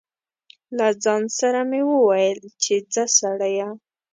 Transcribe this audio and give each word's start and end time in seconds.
له 0.77 0.87
ځان 1.03 1.23
سره 1.39 1.59
مې 1.69 1.81
و 1.87 1.91
ویل 2.07 2.39
چې 2.63 2.75
ځه 2.93 3.03
سړیه. 3.17 3.69